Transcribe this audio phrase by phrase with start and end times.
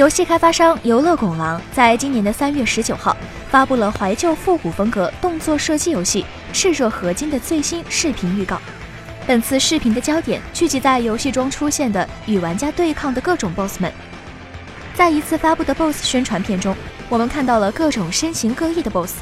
[0.00, 3.14] 游戏开发商游乐拱狼在今年的三月十九号
[3.50, 6.24] 发布了怀旧复古风格动作射击游戏
[6.56, 8.58] 《炽热合金》的最新视频预告。
[9.26, 13.92] 本次视频的焦点聚集在游戏中出现的与玩家对抗的各种 BOSS 们。
[14.94, 16.74] 在一次发布的 BOSS 宣传片中，
[17.10, 19.16] 我们看到了各种身形各异的 BOSS。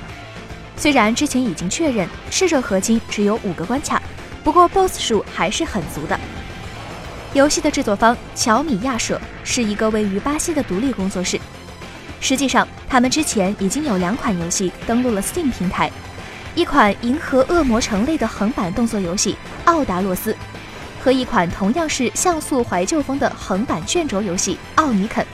[0.76, 4.00] 虽然之前已经确认炽热合金只有五个关卡，
[4.44, 6.16] 不过 BOSS 数还是很足的。
[7.34, 11.38] 游戏的制作方乔米亚社是一个位于巴西的独立工作室。
[12.20, 15.90] 实际上，他们之前已经有两款游戏登陆了 Steam 平台，
[16.54, 19.32] 一款银河恶魔城类的横版动作游戏
[19.66, 20.32] 《奥达洛斯》，
[21.00, 25.24] 和一款同样是像素怀旧风的横版卷轴游戏《奥尼肯》。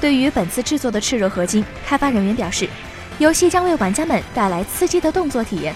[0.00, 2.68] 对于本次制作的《炽热合金》，开发人员表示，
[3.18, 5.74] 游戏将为玩家们带来刺激的动作体验，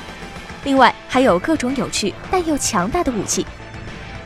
[0.65, 3.47] 另外还有各种有趣但又强大的武器。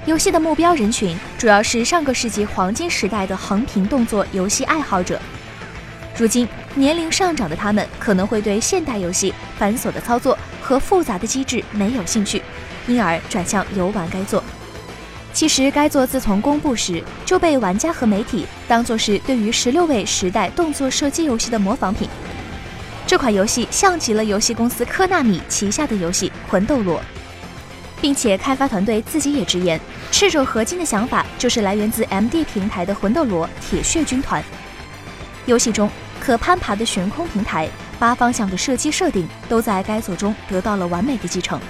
[0.06, 5.20] 游戏的目标人群主要是上个世纪黄金时代的横屏动作游戏爱好者。
[6.16, 12.40] 如今年龄上涨的他们可能会对现代游戏繁琐的操作和复杂的机制没有兴趣，
[12.86, 14.42] 因而转向游玩该作。
[15.32, 22.08] 其实该作自从公布时就被玩家和媒体当作是对于十六位时代动作射击游戏的模仿品。
[23.08, 27.00] 这款游戏像极了游戏公司科纳米旗下的游戏《魂斗罗》。
[28.00, 29.80] 并且开发团队自己也直言，
[30.10, 34.42] 赤手合金的想法就是来源自 MD 平台的魂斗罗铁血军团。
[35.46, 35.88] 游戏中
[36.20, 41.60] 可攀爬的悬空平台、八方向的射击设定都在该作中得到了完美的继承。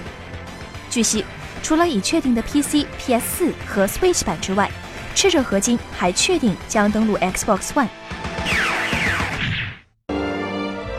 [0.89, 1.23] 据悉，
[1.61, 4.69] 除了已确定的 PC、PS4 和 Switch 版之外，
[5.13, 7.87] 赤手合金还确定将登陆 Xbox One。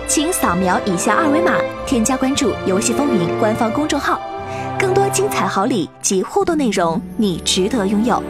[0.07, 1.55] 请扫描以下二维码，
[1.87, 4.21] 添加关注“游戏风云”官方公众号。
[4.79, 8.23] 更多精彩好礼及互动内容，你值得拥有。